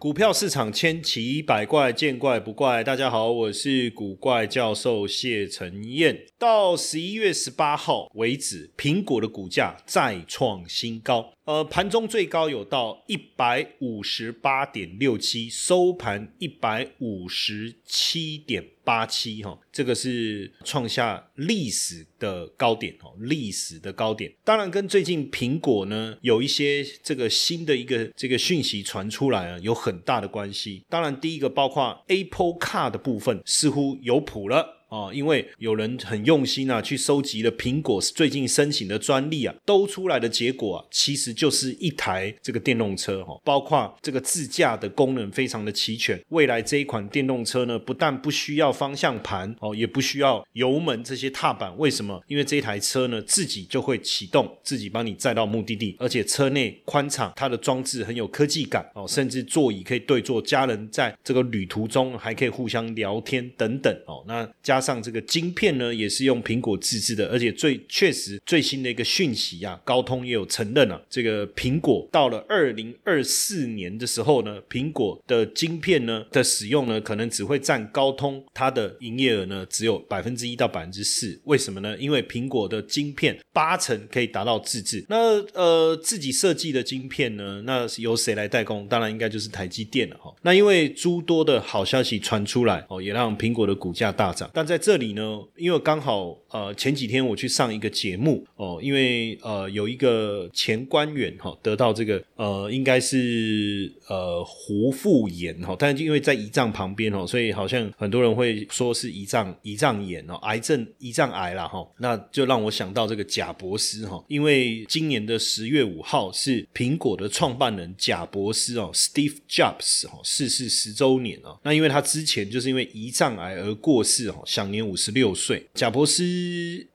[0.00, 2.82] 股票市场千奇百怪，见怪不怪。
[2.82, 6.24] 大家好，我是古怪教授谢承彦。
[6.38, 11.34] 到十一月十八号为止，苹果的股价再创新高。
[11.44, 24.32] 呃，盘中最高有到一百五十八点六七，收盘一百五十七点八七，哈，这个是创下历史的高点，哦，历史的高点。
[24.44, 30.84] 当然，跟最近苹果呢有一些这个新的一个这个讯息传出来啊，有很大的关系。
[30.88, 34.79] 当然，第一个包括 Apple Car 的部分似乎有谱了。
[34.90, 46.20] 哦，因为有人很用心啊，去收集了苹果最近申请的专利啊，都出来的结果啊，其实就是一台这个电动车哈，包括这个自驾的功能非常的齐全。
[46.28, 51.72] 未来这一款电动车呢，不但不需要方向盘哦，也不需要油门这些踏板。
[51.78, 52.20] 为什么？
[52.26, 64.24] 因为这台车呢，自己就会启动，自己帮你载到目的地，而且车内宽敞，它的装置很有科技感哦，甚至座椅可以对坐，家人在这个旅途中还可以互相聊天等等哦。
[64.26, 64.48] 那
[64.80, 81.38] 加上这个晶片呢，也是用苹果自制的，而且最确实最新的一个讯息啊，高通也有承认了，这个苹果到了二零二四年的时候呢，苹果的晶片呢的使用呢，可能只会占高通它的营业额呢只有百分之一到百分之四。
[81.44, 81.94] 为什么呢？
[81.98, 88.88] 因为苹果的晶片八成可以达到自制，那呃自己设计的晶片呢，那由谁来代工？
[88.88, 90.34] 当然应该就是台积电了哈。
[90.40, 124.96] 那因为诸多的好消息传出来哦，也让苹果的股价大涨，但在这里呢，因为刚好呃前几天我去上一个节目哦，因为呃有一个前官员哈得到这个呃应该是呃胡腹炎哈，但是因为在胰脏旁边哦，所以好像很多人会说是胰脏胰脏炎哦，癌症胰脏癌了哈，那就让我想到这个贾博斯哈，因为今年的十月五号是苹果的创办人贾博斯哦，Steve Jobs 哦逝世十周年哦，那因为他之前就是因为胰脏癌而过世哦，享年五。
[125.00, 126.22] 十六岁，贾博斯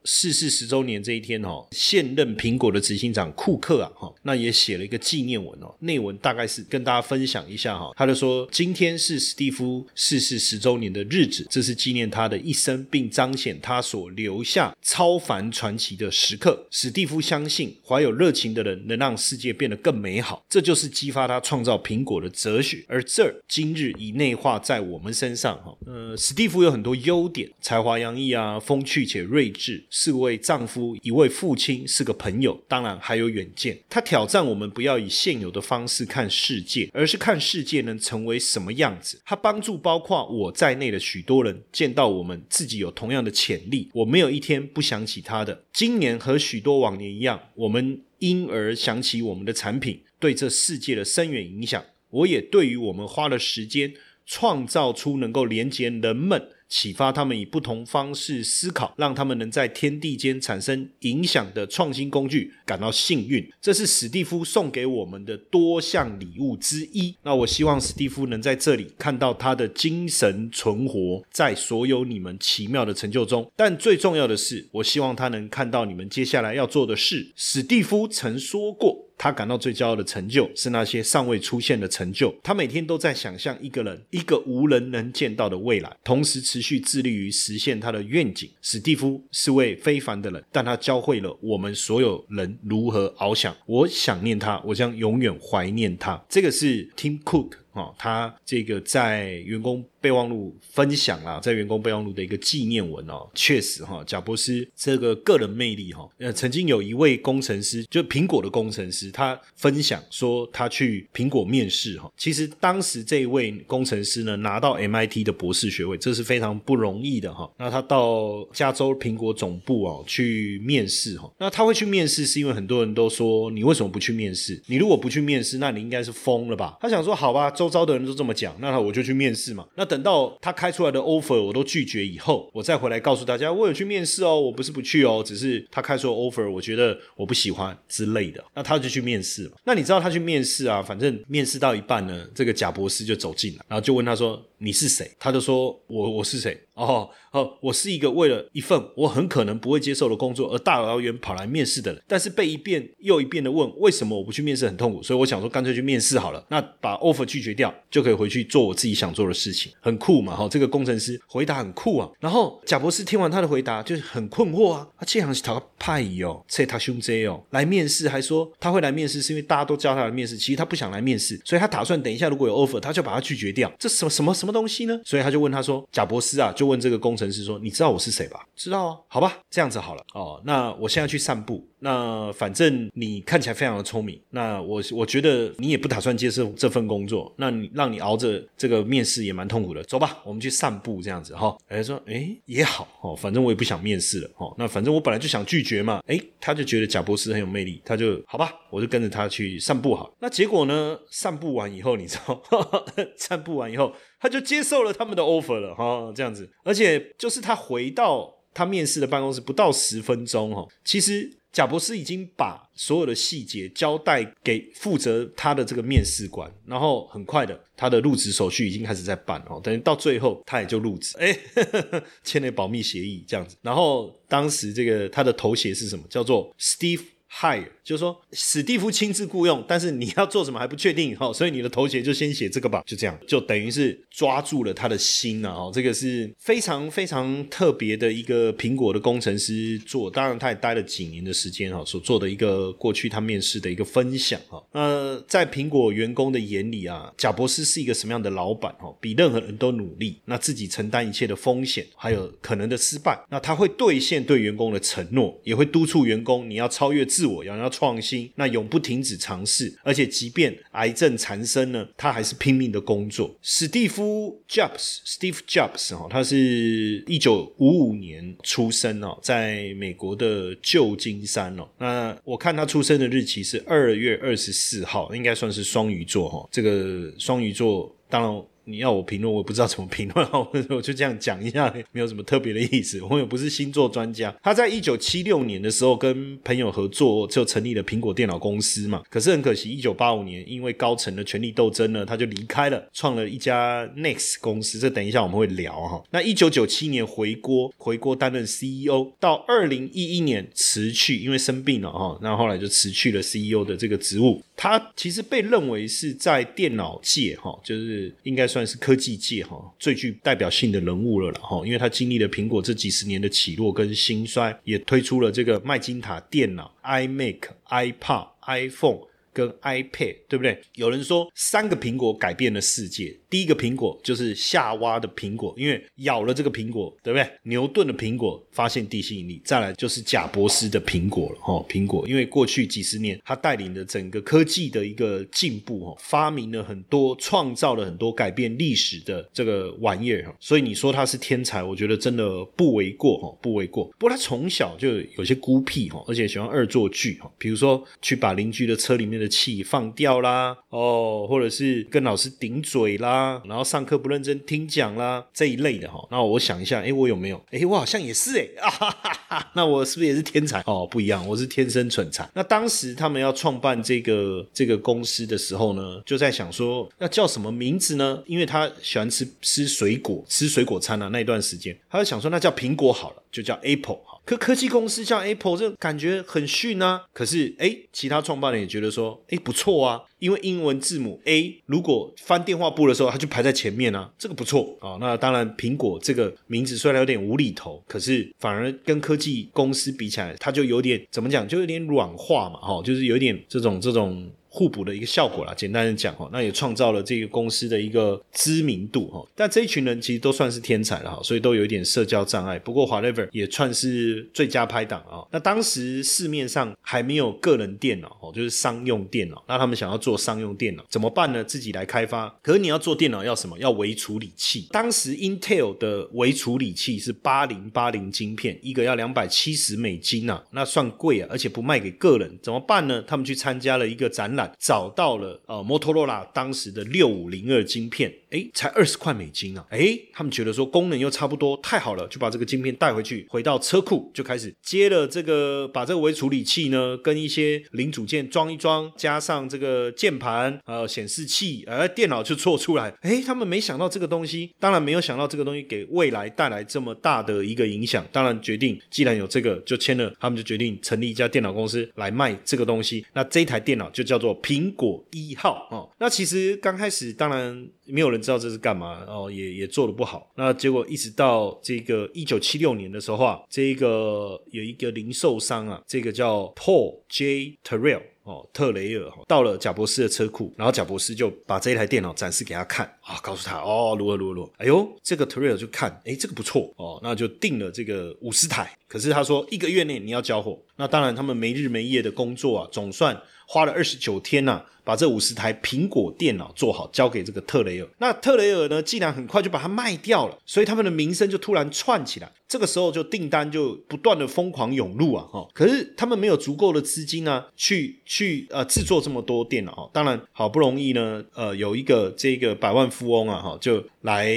[0.04, 16.68] 逝世十周年这一天哦，现任苹果的执行长库克啊哈，那也写了一个纪念文哦，内文大概是跟大家分享一下哈，他就说今天是史蒂夫逝世十周年的日子，这是纪念他的一生，并彰显他所留下超凡传奇的时刻。
[16.70, 22.86] 史蒂夫相信，怀有热情的人能让世界变得更美好，这就是激发他创造苹果的哲学。
[22.88, 25.76] 而这今日已内化在我们身上哈。
[25.88, 27.96] 呃，史蒂夫有很多优点，才华。
[27.98, 33.80] 洋溢啊，风趣且睿智，是位丈夫，一位父亲，是个朋友，当然还有远见。
[33.90, 39.22] 他挑战我们不要以现有的方式看世界，而是看世界能成为什么样子。
[39.26, 43.90] 他帮助包括我在内的许多人见到我们自己有同样的潜力。
[43.94, 45.64] 我没有一天不想起他的。
[45.72, 51.84] 今年和许多往年一样，我们因而想起我们的产品对这世界的深远影响。
[52.10, 53.94] 我也对于我们花了时间
[54.26, 56.50] 创造出能够连接人们。
[56.68, 63.48] 启发他们以不同方式思考，让他们能在天地间产生影响的创新工具感到幸运。
[63.62, 67.16] 这是史蒂夫送给我们的多项礼物之一。
[67.24, 73.50] 那我希望史蒂夫能在这里看到他的精神存活在所有你们奇妙的成就中。
[73.56, 77.32] 但最重要的是，我希望他能看到你们接下来要做的事。
[77.36, 79.05] 史蒂夫曾说过。
[79.18, 82.34] 他感到最骄傲的成就是那些尚未出现的成就。
[82.44, 88.50] 他每天都在想象一个人，一个无人能见到的未来，同时持续致力于实现他的愿景。
[88.62, 93.56] 史蒂夫是位非凡的人，但他教会了我们所有人如何翱翔。
[93.66, 96.24] 我想念他，我将永远怀念他。
[96.30, 99.86] 这个是 Tim Cook 啊，他这个在员工。
[100.06, 117.52] 备忘录分享啦，在员工备忘录的一个纪念文哦，确实哈，贾博士这个个人魅力哈，呃，曾经有一位工程师，就苹果的工程师，他分享说他去苹果面试哈，其实当时这一位工程师呢拿到 MIT 的博士学位，这是非常不容易的哈。
[117.58, 124.62] 那他到加州苹果总部哦去面试哈，那他会去面试是因为很多人都说你为什么不去面试？
[124.68, 126.78] 你如果不去面试，那你应该是疯了吧？
[126.80, 129.66] 他想说好吧，周遭的人都这么讲，那我就去面试嘛。
[129.76, 129.95] 那等。
[129.96, 139.52] 等到他开出来的 offer 我都拒绝以后，我再回来告诉大家，我有去面试哦，我不是不去哦，只是他开出的 offer 我觉得我不喜欢之类的，那他就去面试嘛。
[139.64, 140.82] 那你知道他去面试啊？
[140.82, 144.46] 反正面试到一半呢，这个贾博士就走进来，然后就问他说。
[144.58, 145.12] 你是谁？
[145.20, 146.60] 他就说：“我我是谁？
[146.74, 152.02] 哦哦，我是一个为了一份我很可能不会接受的工作而大老远跑来面试的人。
[152.06, 156.46] 但是被一遍又一遍的问为什么我不去面试很痛苦，所以我想说干脆去面试好了。
[156.50, 160.36] 那把 offer 拒绝掉，就可以回去做我自己想做的事情，很酷嘛！
[160.36, 162.10] 哈，这个工程师回答很酷啊。
[162.20, 164.88] 然后贾博士听完他的回答，就是很困惑啊。
[164.98, 170.38] 他这样是他派哦，这他兄弟哦，来面试还说他会来面试，是因为大家都叫他来面试。
[170.38, 173.72] 其实他不想来面试，所以他打算等一下如果有 offer，他就把他拒绝掉。
[173.80, 174.45] 这什么什么什么？
[174.46, 175.02] 什么东西呢？
[175.04, 178.48] 所以他就问他说：“贾博士啊，就问这个工程师说，你知道我是谁吧？
[178.56, 180.40] 知道啊，好吧，这样子好了哦。
[180.46, 181.68] 那我现在去散步。
[181.80, 184.20] 那反正你看起来非常的聪明。
[184.32, 187.32] 那我我觉得你也不打算接受这份工作。
[187.38, 189.84] 那你让你熬着这个面试也蛮痛苦的。
[189.84, 191.56] 走吧，我们去散步这样子哈。
[191.68, 194.54] 哎说哎也好哦，反正我也不想面试了哦。
[194.58, 196.02] 那反正我本来就想拒绝嘛。
[196.08, 200.12] 哎，他就觉得贾博士很有魅力，他就好吧，我就跟着他去散步好。
[200.20, 200.98] 那结果呢？
[201.12, 202.42] 散步完以后，你知道，
[203.18, 203.94] 散步完以后。
[204.26, 221.38] 他就接受了他们的 offer 了哈，这样子，而且就是他回到他面试的办公室不到十分钟哈，其实贾博士已经把所有的细节交代给负责他的这个面试官，然后很快的他的入职手续已经开始在办哦，等于到最后他也就入职，哎，
[222.26, 226.04] 签了保密协议这样子，然后当时这个他的头衔是什么？
[226.10, 227.04] 叫做 Steve。
[227.38, 235.52] Hi 就是说史蒂夫亲自雇佣，但是你要做什么还不确定哈， 所以你的头衔就先写这个吧，就这样，就等于是抓住了他的心啊！
[235.52, 244.64] 哦，这个是非常非常特别的一个苹果的工程师做，当然他也待了几年的时间哈，所做的一个过去他面试的一个分享哈。
[244.72, 248.92] 那在苹果员工的眼里啊，贾博士是一个什么样的老板哈？
[249.00, 257.25] 比任何人都努力，那自己承担一切的风险，还有可能的失败，那他会兑现对员工的承诺，也会督促员工你要超越自。
[257.26, 263.36] 我要要创新，那永不停止尝试，而且即便癌症缠身呢，他还是拼命的工作。
[263.42, 271.68] 史蒂夫 Jobs，Steve Jobs 哈，他是一九五五年出生哦，在美国的旧金山哦。
[271.78, 276.48] 那我看他出生的日期是二月二十四号，应该算是双鱼座哈。
[276.52, 278.44] 这个双鱼座，当然。
[278.68, 280.28] 你要我评论，我也不知道怎么评论，
[280.76, 283.00] 我就这样讲一下，没有什么特别的意思。
[283.04, 284.36] 我也不是星座专家。
[284.42, 289.04] 他在一九七六年的时候跟朋友合作，就成立了苹果电脑公司嘛。
[289.08, 294.80] 可是很可惜，一九八五年因为高层的权力斗争呢，他就离开了，创了一家 Next 公司。
[294.80, 296.04] 这等一下我们会聊哈。
[296.10, 302.18] 那一九九七年回国，回国担任 CEO，到二零一一年辞去，因为生病了哈。
[302.24, 304.42] 那后来就辞去了 CEO 的这个职务。
[304.58, 317.40] 他其实被认为是在电脑界哈，就是应该算是科技界哈最具代表性的人物了了哈，因为他经历了苹果这几十年的起落跟兴衰，也推出了这个麦金塔电脑、iMac、
[317.70, 319.00] iPad、iPhone。
[319.36, 320.58] 跟 iPad 对不对？
[320.76, 323.14] 有人说三个苹果改变了世界。
[323.36, 327.30] 第一个苹果就是夏娃的苹果，因为咬了这个苹果，对不对？
[327.44, 329.42] 牛顿的苹果发现地心引力。
[329.44, 343.84] 再来就是贾伯斯的苹果了，哈，苹果，因为过去几十年他带领的整个科技的一个进步，哈，发明了很多，创造了很多改变历史的这个玩意儿，所以你说他是天才，我觉得真的不为过，哈，不为过。
[344.00, 344.88] 不过他从小就
[345.18, 349.26] 有些孤僻，哈，而且喜欢恶作剧，哈，比如说去把邻居的车里面的。
[349.28, 356.06] 气放掉啦，哦，或者是跟老师顶嘴啦，然后上课不认真听讲啦这一类的哈。
[356.12, 357.42] 那我想一下，哎，我有没有？
[357.52, 359.52] 哎，我好像也是哎，啊哈哈哈。
[359.56, 360.62] 那我是不是也是天才？
[360.66, 362.30] 哦，不一样，我是天生蠢材。
[362.34, 368.22] 那当时他们要创办这个这个公司的时候呢，就在想说要叫什么名字呢？
[368.26, 371.10] 因为他喜欢吃吃水果，吃水果餐啊。
[371.10, 374.15] 那一段时间，他就想说那叫苹果好了，就叫 Apple 哈。
[374.26, 384.98] 可科技公司像 Apple 这感觉很逊啊，可是哎，其他创办人也觉得说，哎不错啊，因为英文字母 A 如果翻电话簿的时候，它就排在前面啊，这个不错啊。
[385.00, 394.28] 那当然，苹果这个名字虽然有点无厘头，可是反而跟科技公司比起来，它就有点怎么讲，就有点软化嘛，哈，就是有点这种这种。
[394.56, 399.28] 互补的一个效果啦，简单的讲哈，那也创造了这个公司的一个知名度哈。
[399.36, 402.58] 但这一群人其实都算是天才了哈，所以都有一点社交障碍。
[402.58, 405.28] 不过华 ever 也算是最佳拍档啊。
[405.30, 409.44] 那当时市面上还没有个人电脑哦，就是商用电脑。
[409.46, 411.44] 那他们想要做商用电脑，怎么办呢？
[411.44, 412.34] 自己来开发。
[412.42, 413.60] 可是你要做电脑要什么？
[413.60, 414.70] 要微处理器。
[414.72, 423.04] 当时 Intel 的微处理器是八零八零晶片，一个要两百七十美金啊，那算贵啊，而且不卖给个人，怎么办呢？
[423.06, 442.94] 他们去参加了一个展览，找到了呃摩托罗拉当时的六五零二晶片，哎，才二十块美金啊，哎，他们觉得说功能又差不多，太好了，就把这个晶片带回去，回到车库就开始接了这个，把这个微处理器呢跟一些零组件装一装，加上这个键盘呃显示器，而电脑就做出来。
[443.00, 448.06] 哎，他们没想到这个东西，当然没有想到这个东西给未来带来这么大的一个影响。
[448.12, 453.06] 当然决定，既然有这个，就签了，他们就决定成立一家电脑公司来卖这个东西。
[453.14, 455.90] 那这一台电脑就叫做苹果一号哦。
[456.00, 460.32] 那其实刚开始，当然没有人知道这是干嘛哦，也也做的不好。
[460.36, 467.58] 那结果一直到这个一九七六年的时候啊，这个有一个零售商啊，这个叫 Paul J.
[467.64, 468.02] Terrell。
[468.26, 474.52] 哦，特雷尔哈到了贾博士的车库，然后贾博士就把这一台电脑展示给他看啊，告诉他哦，如何如何如何。
[474.58, 478.76] 哎呦，这个特雷尔就看，哎，这个不错哦，那就定了这个五十台。
[478.88, 487.88] 可是他说一个月内你要交货，那当然他们没日没夜的工作啊，总算花了二十九天呐，把这五十台苹果电脑做好，交给这个特雷尔。
[487.98, 492.32] 那特雷尔呢，既然很快就把它卖掉了，所以他们的名声就突然窜起来。
[492.48, 495.48] 这个时候就订单就不断的疯狂涌入啊，哈！
[495.52, 499.90] 可是他们没有足够的资金呢，去去呃制作这么多电脑。
[499.92, 504.32] 当然好不容易呢，呃有一个这个百万富翁啊，哈，就来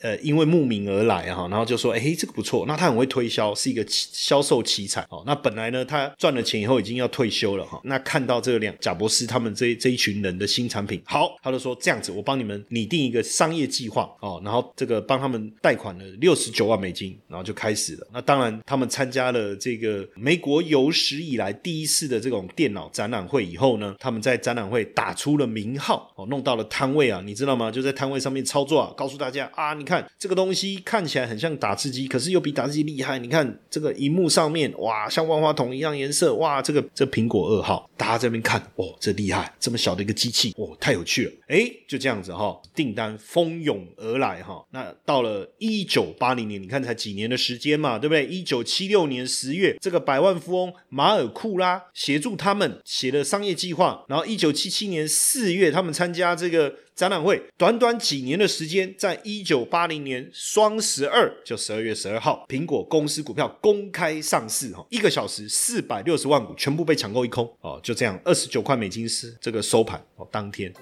[0.00, 5.22] 呃因为慕名而来哈，然后就说，哎，这个不错，那他很会推销，是一个销售奇才哦。
[5.24, 17.46] 那本来呢，他赚了钱以后已经要退休了哈，那看到这个两贾博士他们这这一群人的新产品，好，他就说这样子，我帮你们拟定一个商业计划哦，然后这个帮他们贷款了六十九万美金，然后。
[17.46, 18.06] 就开始了。
[18.12, 27.70] 那当然，他们参加了这个美国有史以来第一次的这种电脑展览会以后呢，他们在展览会打出了名号哦，弄到了摊位啊，你知道吗？
[27.70, 33.16] 就在摊位上面操作啊，告诉大家啊，你看这个东西看起来很像打字机，可是又比打字机厉害。
[33.20, 41.32] 你看这个荧幕上面哇，像万花筒一样颜色哇，这个这苹果二号，大家这边看哦，这厉害，这么小的一个机器哦，太有趣了。
[41.46, 44.64] 哎，就这样子哈，订单蜂拥而来哈。
[44.72, 47.36] 那到了一九八零年，你看才几年的。
[47.46, 48.26] 时间嘛，对不对？
[48.26, 70.72] 一九七六年十月，这个百万富翁马尔库拉协助他们写了商业计划，然后一九七七年四月，他们参加这个展览会，短短几年的时间，在一九八零年双十二，就十二月十二号，苹果公司股票公开上市，哈，一个小时四百六十万股全部被抢购一空，哦，就这样，二十九块美金是这个收盘，哦，当天。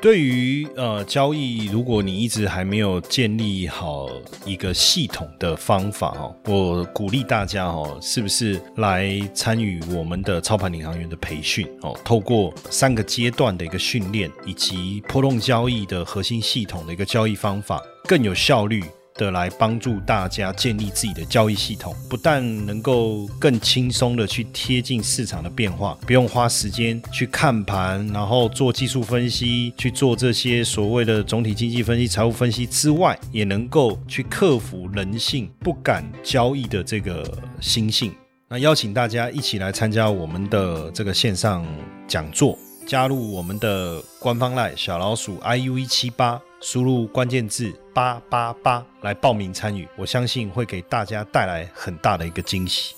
[0.00, 4.08] 对于呃交易，如果你一直还没有建立好
[4.44, 11.98] 一个系统的方法哦，我鼓励大家哦，是不是来参与我们的操盘领航员的培训哦？
[12.04, 18.84] 透过三个阶段的一个训练，以及波动交易的核心系统的一个交易方法，更有效率。
[19.18, 37.28] 的来帮助大家建立自己的交易系统，不但能够更轻松的去贴近市场的变化，不用花时间去看盘，然后做技术分析，去做这些所谓的总体经济分析、财务分析之外，也能够去克服人性不敢交易的这个
[37.60, 38.14] 心性。
[38.48, 41.66] 那邀请大家一起来参加我们的这个线上
[42.06, 46.42] 讲座，加入我们的官方 Live 小老鼠 iu 一七八。
[46.60, 52.96] 输入关键字八八八来报名参与，我相信会给大家带来很大的一个惊喜。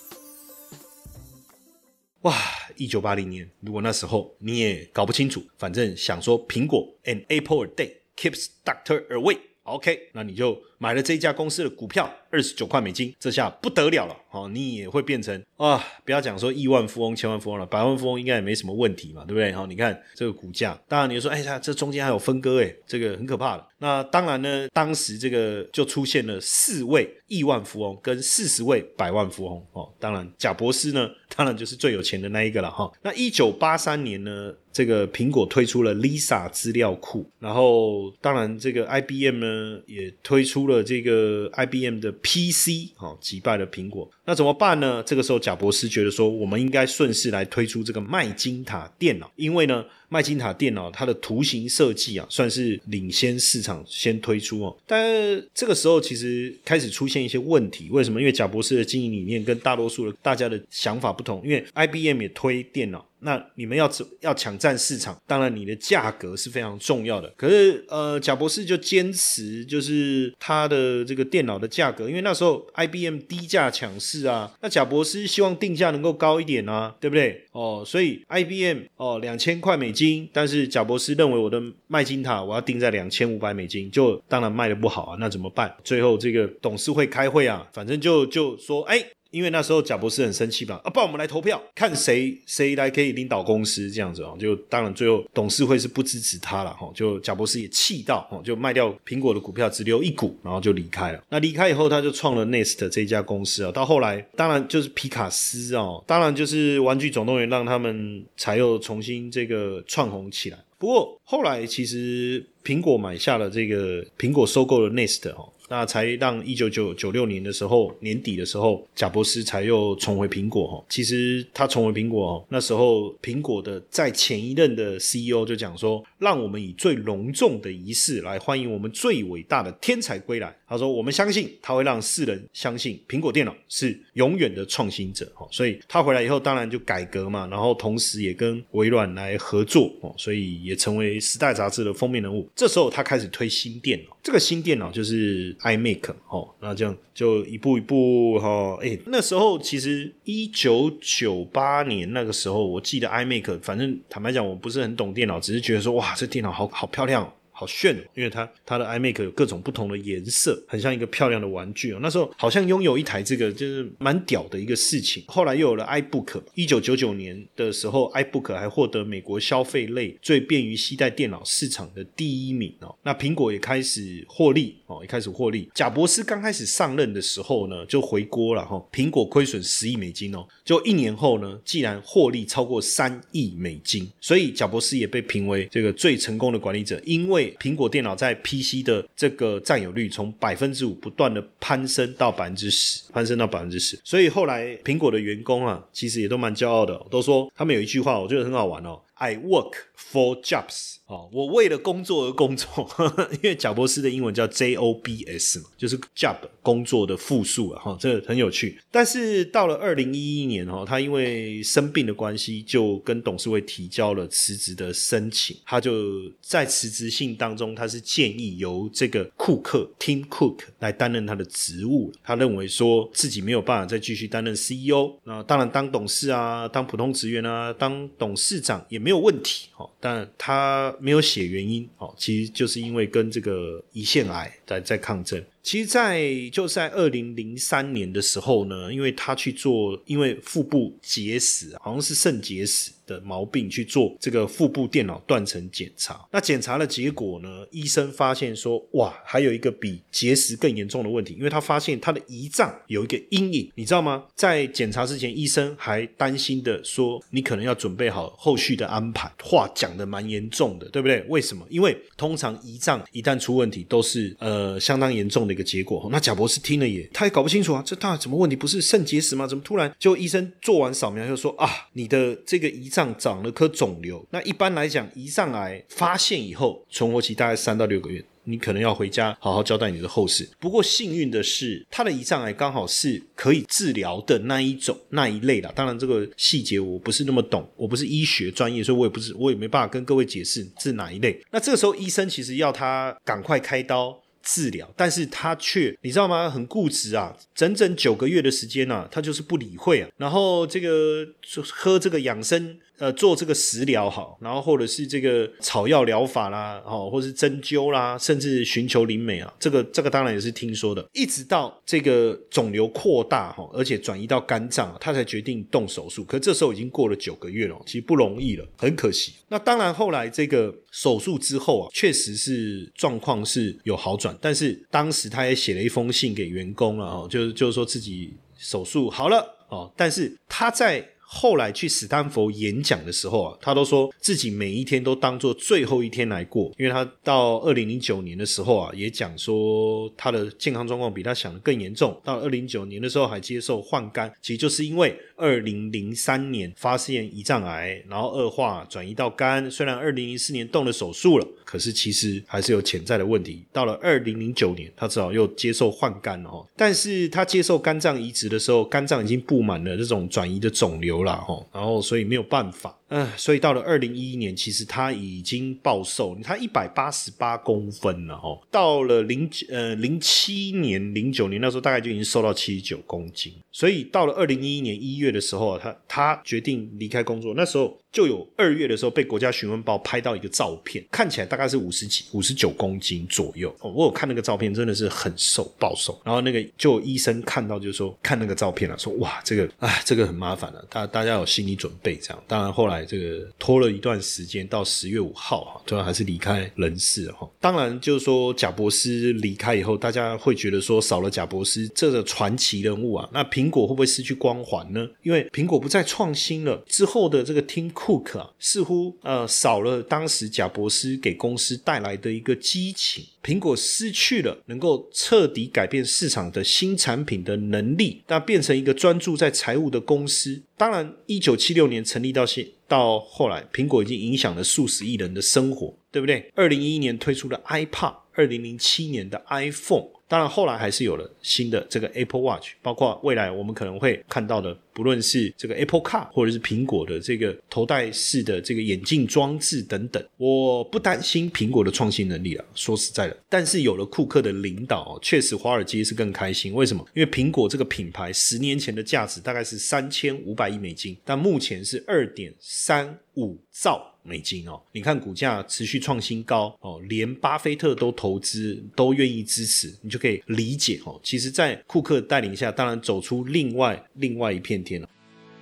[2.23, 2.35] 哇，
[2.77, 12.11] 一九八零年，如果那时候你也搞不清楚，反正想说苹果 an apple a day keeps doctor away，OK，那你就买了这一家公司的股票。
[12.33, 19.51] 二十九块美金，这下不得了了，好，你也会变成啊，不要讲说亿万富翁、千万富翁了，百万富翁应该也没什么问题嘛，对不对？
[19.51, 23.67] 好，你看这个股价，当然你说，哎呀，这中间还有分割，哎，这个很可怕的。
[23.79, 32.89] 那当然呢，当时这个就出现了四位亿万富翁跟四十位百万富翁，哦，当然贾博士呢， 当然就是最有钱的那一个了，哈。
[33.03, 42.15] 那一九八三年呢，这个苹果推出了 Lisa 资料库，然后当然这个 IBM 呢也推出了这个 IBM 的。
[42.23, 45.03] PC 好击败了苹果，那怎么办呢？
[45.05, 49.85] 这个时候贾博士觉得说，我们应该顺势来推出这个麦金塔电脑，因为呢。
[50.13, 54.77] 麦金塔电脑它的图形设计啊，算是领先市场先推出哦。
[54.85, 55.09] 但
[55.55, 58.19] 这个时候其实开始出现一些问题，为什么？
[58.19, 61.41] 因为贾博士的经营理念跟大多数的大家的想法不同。
[61.45, 67.33] 因为 IBM 也推电脑，那你们要要抢占市场，当然你的价格是非常重要的。
[67.37, 77.47] 可是呃，贾博士就坚持就是他的这个电脑的价格，因为那时候 IBM 低价抢市啊，那贾博士希望定价能够高一点啊，对不对？
[77.53, 85.75] 哦，所以 IBM 哦两千块美金，但是贾博士认为我的麦金塔我要定在两千五百美金，就当然卖的不好啊，那怎么办？
[85.85, 89.05] 最后这个董事会开会啊，反正就就说哎。
[89.31, 101.23] 因为那时候贾博士很生气吧，啊，不我们来投票，看谁谁来可以领导公司这样子哦，就当然最后董事会是不支持他了哈，就贾博士也气到哦，就卖掉苹果的股票，只留一股，然后就离开了。
[101.29, 103.73] 那离开以后，他就创了 Nest 这家公司啊。
[103.73, 110.59] 到后来，当然就是皮卡斯哦，当然就是玩具总动员让他们才又重新这个窜红起来。
[110.79, 115.53] 不过后来其实苹果买下了这个苹果收购了 Nest 哦。
[115.71, 120.85] 那才让一九九九六年的时候年底的时候，贾伯斯才又重回苹果哈。
[120.89, 130.53] 其实他重回苹果那时候苹果的在前一任的 CEO 就讲说，让我们以最隆重的仪式来欢迎我们最伟大的天才归来。
[130.71, 135.47] 他说，我们相信他会让世人相信苹果电脑是永远的创新者哈。
[135.51, 142.49] 所以他回来以后，当然就改革嘛，然后同时也跟微软来合作哦，所以也成为时代杂志的封面人物。
[142.55, 145.57] 这时候他开始推新电脑，这个新电脑就是。
[145.61, 157.31] iMac 哦，那这样就一步一步哈，哎，那时候其实一九九八年那个时候，我记得 iMac，反正坦白讲，我不是很懂电脑，只是觉得说，哇，这电脑好好漂亮。
[157.61, 161.99] 好炫哦，因为它它的 iMac 有各种不同的颜色，很像一个漂亮的玩具哦。
[162.01, 165.23] 那时候好像拥有一台这个就是蛮屌的一个事情。
[165.29, 172.97] 后来又有了 iBook，一九九九年的时候，iBook 还获得美国消费类最便于携带电脑市场的第一名哦。
[173.03, 175.71] 那苹果也开始获利哦，一开始获利。
[175.73, 178.85] 贾博士刚开始上任的时候呢，就回锅了哈。
[178.93, 187.57] 苹果亏损十亿美金哦，就一年后呢，既然获利超过三亿美金，所以贾博士也被评为这个最成功的管理者，因为。
[187.61, 194.01] 苹果电脑在 PC 的这个占有率从百分之五不断的攀升到百分之十，攀升到百分之十。
[194.03, 198.99] 所以后来苹果的员工啊，其实也都蛮骄傲的，都说他们有一句话，我觉得很好玩哦。
[199.15, 199.73] I work
[200.13, 208.81] for jobs 哦，我为了工作而工作，呵 呵因为贾博士的英文叫 J O B S 嘛，就是 job 工作的复数啊，哈，这个很有趣。
[208.91, 215.57] 但是到了二零一一年哈，他因为生病的关系，就跟董事会提交了辞职的申请。
[215.67, 222.13] 他就在辞职信当中，他是建议由这个库克 Tim Cook 来担任他的职务。
[222.23, 229.11] 他认为说自己没有办法再继续担任 CEO，那当然当董事啊，当普通职员啊，当董事长也没。
[229.11, 235.43] 有问题，哦，但他没有写原因，哦，其实就是因为跟这个胰腺癌在在抗争。
[235.63, 246.27] 其实，在就在二零零三年的时候呢，因为他去做，因为腹部结石，好像是肾结石的毛病，去做这个腹部电脑断层检查。
[246.33, 254.25] 那检查的结果呢，医生发现说，哇，还有一个比结石更严重的问题，因为他发现他的胰脏有一个阴影，你知道吗？
[254.35, 259.31] 在检查之前，医生还担心的说，你可能要准备好后续的安排。
[259.43, 261.23] 话讲的蛮严重的，对不对？
[261.29, 261.67] 为什么？
[261.69, 265.50] 因为通常胰脏一旦出问题，都是呃相当严重。
[265.50, 268.55] 的的一个结果，那贾博士听了也，他也搞不清楚啊，这到底什么问题？
[268.55, 269.47] 不是肾结石吗？
[269.47, 274.25] 怎么突然就医生做完扫描就说啊，你的这个胰脏长了颗肿瘤？
[274.31, 278.25] 那一般来讲，胰脏癌发现以后，存活期大概三到六个月。
[278.45, 280.49] 你可能要回家好好交代你的后事。
[280.59, 285.71] 不过幸运的是，他的胰脏癌刚好是可以治疗的那一种那一类的。
[285.77, 291.39] 当然，这个细节我不是那么懂，我不是医学专业，所以我也不是，我也没办法跟各位解释是哪一类。
[291.53, 294.19] 那这个时候，医生其实要他赶快开刀。
[294.43, 296.49] 治疗，但是他却你知道吗？
[296.49, 300.09] 很固执啊，整整九个月的时间呢，他就是不理会啊。
[300.17, 301.27] 然后这个
[301.71, 302.79] 喝这个养生。
[303.01, 311.03] 呃，做这个食疗好，然后或者是这个草药疗法啦，哦，或是针灸啦，甚至寻求灵美啊，这个这个当然也是听说的。
[311.15, 316.23] 一直到这个肿瘤扩大哈，而且转移到肝脏，他才决定动手术。
[316.25, 319.33] 可这时候已经过了九个月了，其实不容易了，很可惜。
[319.49, 331.03] 那当然后来这个手术之后啊，确实是状况是有好转，但是当时他也写了一封信给员工了哦，就是就是说自己手术好了哦，但是他在。
[331.33, 342.21] 后来去斯坦福演讲的时候啊，他都说自己每一天都当做最后一天来过，因为他到二零零九年的时候啊，也讲说他的健康状况比他想的更严重。
[342.25, 349.71] 到二零九年的时候还接受换肝，其实就是因为二零零三年发现胰脏癌，然后恶化转移到肝。
[349.71, 353.65] 虽然二零零四年动了手术了，可是其实还是有潜在的问题。
[353.73, 356.51] 到了二零零九年，他只好又接受换肝了。
[356.77, 362.97] 但是他接受肝脏移植的时候，肝脏已经布满了这种转移的肿瘤了，哦，然后所以没有办法。
[363.13, 368.61] 嗯，所以到了二零一一年，其实他已经暴瘦，他一百八十八公分了哦。
[368.71, 373.53] 到了零呃零七年、零九年那时候，大概就已经瘦到七十九公斤。
[373.73, 377.55] 所以到了二零一一年一月的时候，他他决定离开工作。
[377.57, 383.75] 那时候就有二月的时候被国家询问报拍到一个照片，看起来大概是五十几、五十九公斤左右。
[383.81, 386.19] 哦，我有看那个照片，真的是很瘦、暴瘦。
[386.25, 392.43] 然后那个就医生看到就说看那个照片了，说哇，这个啊，这个很麻烦了，大大家有心理准备这样。
[392.47, 393.01] 当然后来。
[393.11, 397.51] 这个拖了一段时间，到十月五号哈，最后还是离开人世哈。
[397.59, 405.09] 当然，就是说贾博斯离开以后，大家会觉得说少了贾博斯这个传奇人物啊，那苹果会不会失去光环呢？
[405.23, 420.63] 因为苹果不再创新了，之后的这个听 Tim Cook 啊，似乎呃少了当时贾博斯给公司带来的一个激情，苹果失去了能够彻底改变市场的新产品的能力，那变成一个专注在财务的公司。
[420.77, 426.51] 当然，一九七六年成立到现到后来，苹果已经影响了数十亿人的生活，对不对？
[426.55, 430.09] 二零一一年推出的 iPad，二零零七年的 iPhone。
[430.31, 440.25] 当然，后来还是有了新的这个 Apple Watch，包括未来我们可能会看到的，不论是这个 Apple Car，或者是苹果的这个头戴式的这个眼镜装置等等。
[440.37, 446.73] 我不担心苹果的创新能力啊，说实在的，但是有了库克的领导，确实华尔街是更开心。
[446.73, 447.05] 为什么？
[447.13, 454.07] 因为苹果这个品牌十年前的价值大概是三千五百亿美金，但目前是二点三五兆。
[454.23, 461.19] 美金哦，你看股价持续创新高哦，连巴菲特都投资都愿意支持，你就可以理解哦。
[461.23, 465.09] 其实，在库克带领下，当然走出另外另外一片天了。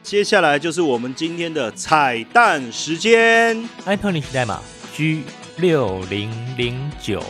[0.03, 4.63] 接下来就是我们今天的彩蛋时间，iPhone 历史代码
[4.95, 5.23] G
[5.59, 7.23] 六零零九。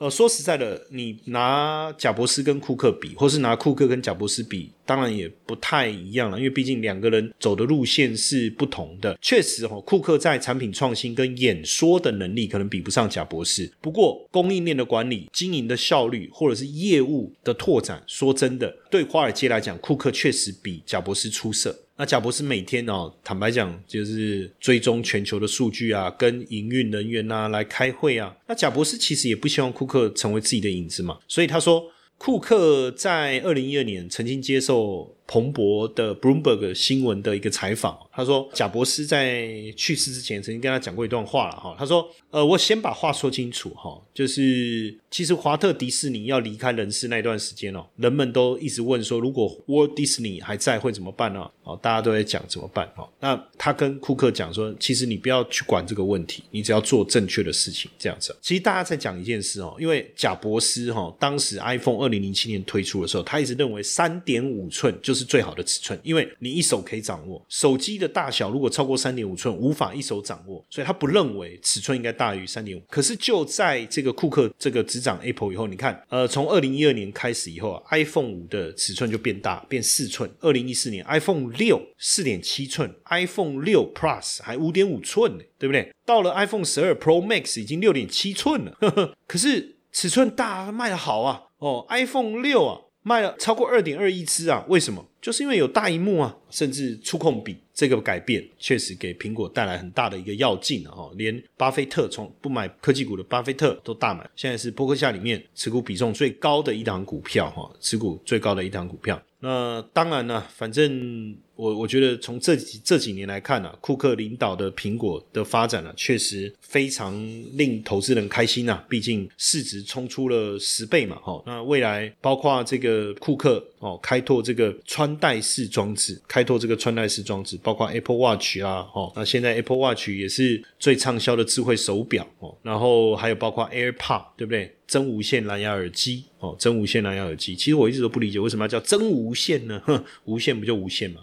[0.00, 9.14] 呃，说实在的，你拿贾博士跟库克比，或是拿库克跟贾博士比，当然也不太一样了，因为毕竟两个人走的路线是不同的。
[9.20, 21.78] 确实，哈，库克在产品创新跟演说的能力可能比不上贾博士，不过供应链的管理、经营的效率，或者是业务的拓展，说真的，对华尔街来讲，库克确实比贾博士出色。
[22.00, 28.34] 那贾博士每天哦，坦白讲，就是追踪全球的数据啊，跟营运人员呐来开会啊。
[28.48, 35.14] 那贾博士其实也不希望库克成为自己的影子嘛，所以他说，库克在二零一二年曾经接受。
[35.30, 41.72] 彭博的 Bloomberg 新闻的一个采访，他说贾博士在去世之前曾经跟他讲过一段话了哈。
[41.78, 51.48] 他说：“呃，我先把话说清楚哈，就是其实华特迪士尼要离开人世那段时间哦，人们都一直问说，如果 Walt Disney 还在会怎么办呢？
[51.62, 53.08] 哦，大家都在讲怎么办哦。
[53.20, 58.36] 那他跟库克讲说，其实你不要去管这个问题，你只要做正确的事情这样子。
[58.42, 65.19] 其实大家在讲一件事哦，因为贾博士哈，当时 iPhone 二零零七年推出的时候，他一直认为三点五寸就是。
[65.20, 72.80] 是最好的尺寸，因为你一手可以掌握手机的大小，如果超过三点五寸，无法一手掌握，所以他不认为尺寸应该大于三点五。
[72.88, 80.30] 可是就在这个库克这个执掌 Apple 以后，你看，呃，从二零一二年开始以后啊，iPhone 五的尺寸就变大，变四寸。
[80.40, 85.92] 二零一四年 iPhone 六四点七寸，iPhone 六 Plus 还五点五寸呢，对不对？
[86.06, 88.78] 到了 iPhone 十二 Pro Max 已经六点七寸了，
[89.28, 92.80] 可是尺寸大卖的好啊，哦，iPhone 六啊。
[93.02, 94.62] 卖了超过二点二亿只啊！
[94.68, 95.08] 为什么？
[95.20, 101.10] 就是因为有大荧幕啊，甚至触控笔这个改变，确实给苹果带来很大的一个要劲啊！
[101.16, 109.20] 连巴菲特从不买科技股的巴菲特都大买，现在是波克夏里面持股比重最高的一档股票哈，持股最高的一档股票。
[109.42, 111.36] 那当然呢，反正。
[111.60, 117.14] 我我觉得从这几这几年来看呢，库克领导的苹果的发展呢，确实非常
[117.52, 118.82] 令投资人开心呐。
[118.88, 121.42] 毕竟市值冲出了十倍嘛，哈。
[121.44, 124.74] 那未来包括这个库克哦，开拓这个
[125.10, 132.56] 穿戴式装置，开拓这个穿戴式装置，包括 Apple Watch 啦，哦，那现在 Apple Watch 也是最畅销的智慧手表哦。
[132.62, 134.72] 然后还有包括 AirPod，对不对？
[134.90, 137.54] 真无线蓝牙耳机哦，真无线蓝牙耳机。
[137.54, 139.80] 其实我一直都不理解为什么要叫真无线呢？
[139.84, 141.20] 哼，无线不就无线嘛？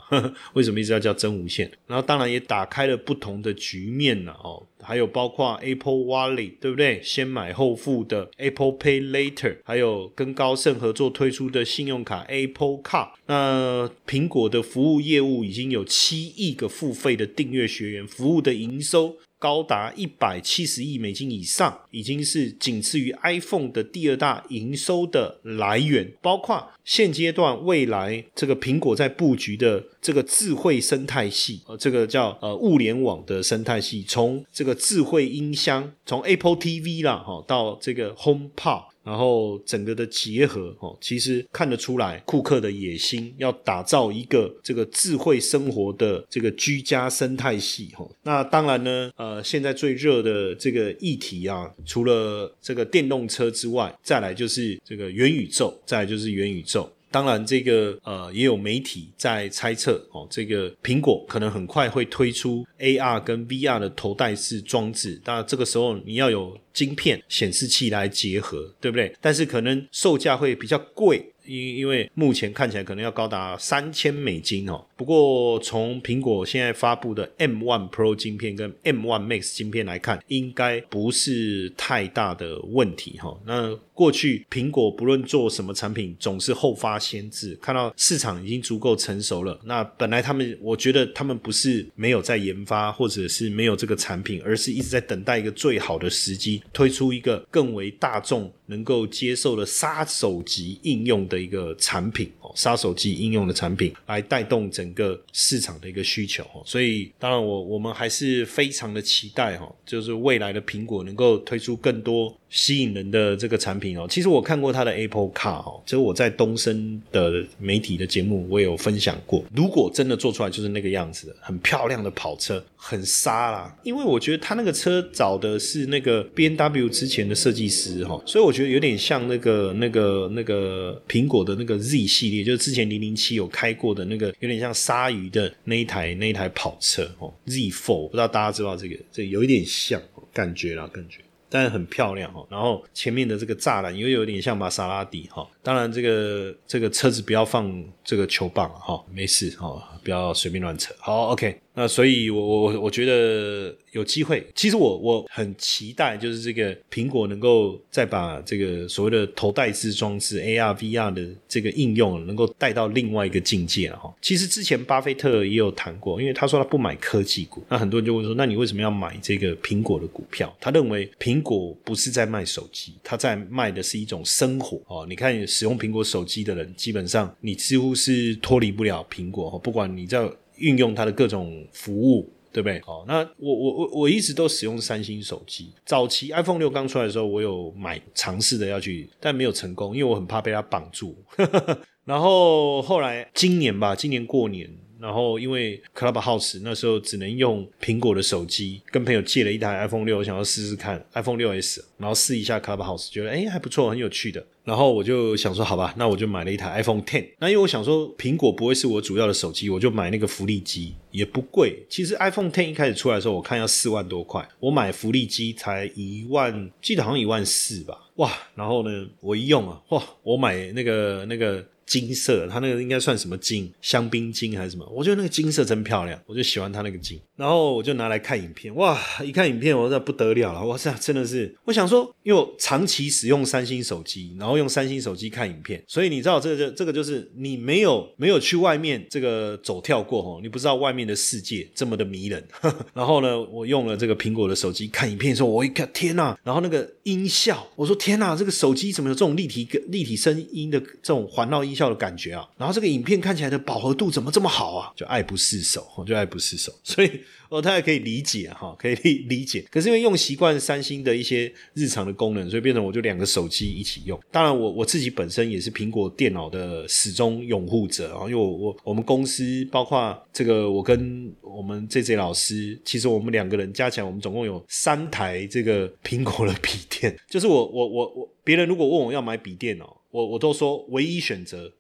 [0.54, 1.70] 为什么一直要叫真无线？
[1.86, 4.66] 然后当然也打开了不同的局面了哦。
[4.82, 7.02] 还有包括 Apple Wallet，对不对？
[7.04, 13.10] 先买后付的 Apple Pay Later，还有跟高盛合作推出的信用卡 Apple Card。
[13.26, 26.12] 那苹果的服务业务已经有七亿个付费的订阅学员，服务的营收高达一百七十亿美金以上，已经是仅次于 iPhone 的第二大营收的来源。
[26.22, 38.84] 包括现阶段未来这个苹果在布局的这个智慧生态系，呃，这个叫呃物联网的生态系，从这个智慧音箱，从 Apple TV 啦，哈，到这个 HomePod。
[39.08, 48.06] 然后整个的结合哦，其实看得出来库克的野心，要打造一个这个智慧生活的这个居家生态系哈。
[48.24, 56.92] 那当然呢，呃，现在最热的这个议题啊，除了这个电动车之外，再来就是这个元宇宙，再来就是元宇宙。
[57.18, 65.20] 当然，这个呃也有媒体在猜测哦，这个苹果可能很快会推出 AR 跟 VR 的头戴式装置。
[65.24, 69.12] 当然，这个时候你要有晶片显示器来结合，对不对？
[69.20, 71.34] 但是可能售价会比较贵。
[71.44, 74.86] 因因为目前看起来可能要高达三千美金哦。
[74.98, 83.40] 不过从苹果现在发布的 M1 Pro 晶片跟 M1 Max 晶片来看，应该不是太大的问题哈。
[83.46, 89.58] 那过去苹果不论做什么产品，总是后发先至，看到市场已经足够成熟了。
[89.64, 101.38] 那本来他们，我觉得他们不是没有在研发，或者是没有这个产品，而是一直在等待一个最好的时机，推出一个更为大众能够接受的杀手级应用的。
[101.38, 112.36] 一个产品，杀手级应用的产品来带动整个市场的一个需求，所以当然我我们还是非常的期待哈，就是未来的苹果能够推出更多。
[112.50, 119.44] 吸引人的这个产品哦，其实我看过它的 Apple Car 哦，就我在东升的媒体的节目我有分享过。
[119.56, 123.78] 如果真的做出来就是那个样子的，很漂亮的跑车，很沙啦。
[123.84, 140.02] 因为我觉得他那个车找的是那个 B N W 之前的设计师哈，所以我觉得有点像那个那个那个苹果的那个 Z 系列，就是之前零零七有开过的那个，有点像鲨鱼的那一台那一台跑车哦，Z Four，不知道大家知道这个，这有一点像
[140.34, 141.20] 感觉啦，感觉。
[141.50, 150.96] 但是很漂亮哈，然后前面的这个栅栏又有点像玛莎拉蒂哈，当然这个这个车子不要放这个球棒哈，没事哈，不要随便乱扯。
[151.00, 151.60] 好，OK。
[151.74, 154.44] 那所以，我我我觉得有机会。
[154.56, 164.12] 其实我我很期待，就是这个苹果能够再把这个所谓的头戴式装置 AR VR 的这个应用，能够带到另外一个境界了哈。
[164.24, 170.52] 其实之前巴菲特也有谈过，因为他说他不买科技股，那很多人就会说，那你为什么要买这个苹果的股票？
[170.60, 175.06] 他认为苹果不是在卖手机，他在卖的是一种生活哦。
[175.08, 180.30] 你看使用苹果手机的人，基本上你几乎是脱离不了苹果，不管你在。
[180.60, 182.82] 运用它的各种服务，对不对？
[182.82, 185.72] 好，那我我我我一直都使用三星手机。
[185.86, 191.16] 早期 iPhone 六刚出来的时候，我有买尝试着要去，但没有成功，因为我很怕被它绑住。
[192.06, 194.68] 然后后来今年吧，今年过年。
[195.00, 204.46] 然后因为 Clubhouse 那时候只能用苹果的手机，跟朋友借了一台 iPhone 六，想要试试看 iPhone 六 S，然后试一下 Clubhouse，觉得哎还不错，很有趣的。
[204.64, 207.26] 然后我就想说，好吧，那我就买了一台 iPhone Ten。
[207.40, 211.86] 那因为我想说，苹果不会是我主要的手机，我就买那个福利机，也不贵。
[211.88, 217.98] 其实 iPhone Ten 一开始出来的时候，我看要四万多块，我买福利机才一万，记得好像一万四吧。
[218.16, 221.66] 哇，然后呢，我一用啊，哇，我买那个那个。
[221.88, 223.72] 金色，它那个应该算什么金？
[223.82, 224.86] 香槟金还是什么？
[224.94, 227.20] 我觉得那个金色真漂亮，我就喜欢它那个金。
[227.38, 229.00] 然后我就拿来看影片，哇！
[229.24, 231.56] 一看影片，我这不得了了，哇塞，真的是！
[231.64, 242.46] 我想说，因为我长期使用三星手机，然后用三星手机看影片，所以你知道，这个就这个就是你没有没有去外面这个走跳过哦，你不知道外面的世界这么的迷人。
[242.94, 246.36] 然后呢，我用了这个苹果的手机看影片的时候，我一看，天呐！
[246.44, 251.77] 然后那个音效，我说天呐，这个手机怎么有这种立体立体声音的这种环绕音？
[251.78, 254.92] 效的感觉啊，然后这个影片看起来的饱和度怎么这么好啊？
[254.96, 257.12] 就爱不释手，就爱不释手， 所以
[257.50, 259.64] 哦，大家可以理解哈，可以理理解。
[259.70, 264.20] 可是因为用习惯三星的一些日常的功能，所以变成我就两个手机一起用。
[264.32, 277.18] 当然，我我自己本身也是苹果电脑的始终拥护者啊，因为我我我们公司包括这个，我跟我们 J J 老师，其实我们两个人加起来，我们总共有三台这个苹果的笔电。
[277.30, 279.97] 就是我我我我，别人如果问我要买笔电哦。
[280.18, 281.72] 我我都说唯一选择，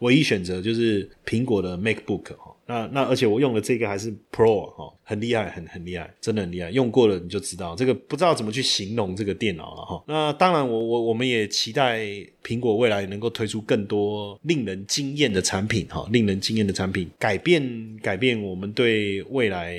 [0.00, 2.54] 唯一选择就是苹果的 MacBook 哈。
[2.66, 6.70] 那那而且我用的这个还是 Pro 哈，很厉害，很很厉害，真的很厉害。
[6.70, 10.04] 用过了你就知道，这个不知道怎么去形容这个电脑了哈。
[10.06, 12.00] 那当然，我我我们也期待
[12.44, 19.74] 苹果未来能够推出更多令人惊艳的产品哈，令人惊艳的产品，改变改变我们对未来。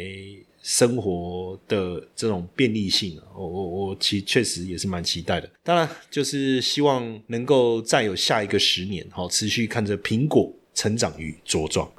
[0.62, 5.50] 生活的这种便利性，我我我其确实也是蛮期待的。
[5.64, 11.92] 当然，就是希望能够再有下一个十年，好持续看着苹果成长与茁壮。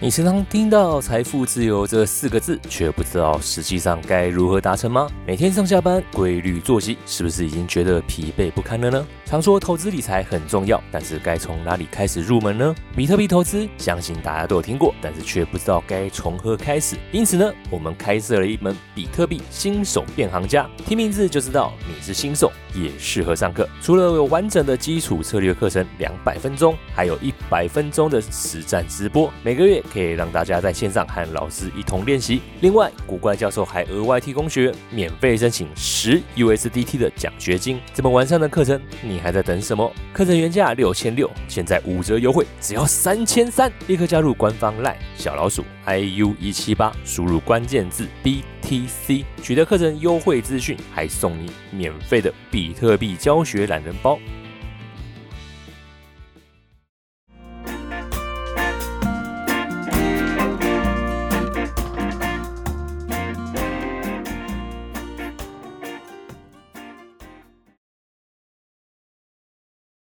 [0.00, 5.08] 你时常听到“财富自由”这四个字，却不知道实际上该如何达成吗？
[5.26, 9.06] 每天上下班规律作息，是不是已经觉得疲惫不堪了呢？
[9.24, 12.74] 常说投资理财很重要，但是该从哪里开始入门呢？
[12.94, 16.96] 比特币投资，相信大家都有听过，但是却不知道该从何开始。
[17.10, 23.68] 因此呢，我们开设了一门比特币新手变行家，听名字就知道你是新手，也适合上课。
[23.80, 29.82] 除了有完整的基础策略课程两百分钟，还有一百分钟的实战直播，每个月。
[29.92, 32.42] 可以让大家在线上和老师一同练习。
[32.60, 37.80] 另外，古怪教授还额外提供学员免费申请十 USDT 的奖学金。
[37.94, 39.90] 这么完善的课程，你还在等什么？
[40.12, 43.72] 课程原价六千六，现在五折优惠，只要三千三！
[43.86, 52.32] 立刻加入官方 LINE 小老鼠 IU 一七八，输入关键字 BTC，取得课程优惠资讯，还送你免费的
[52.66, 54.18] 比特币教学懒人包。